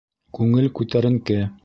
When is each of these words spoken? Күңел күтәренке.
Күңел 0.37 0.65
күтәренке. 0.81 1.39